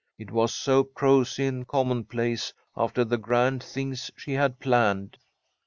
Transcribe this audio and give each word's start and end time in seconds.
It 0.17 0.31
was 0.31 0.51
so 0.51 0.83
prosy 0.83 1.45
and 1.45 1.67
commonplace 1.67 2.53
after 2.75 3.05
the 3.05 3.19
grand 3.19 3.61
things 3.61 4.09
she 4.17 4.31
had 4.33 4.59
planned." 4.59 5.19